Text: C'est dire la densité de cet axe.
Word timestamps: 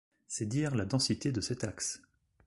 C'est 0.27 0.47
dire 0.47 0.73
la 0.73 0.85
densité 0.85 1.31
de 1.31 1.41
cet 1.41 1.63
axe. 1.63 2.01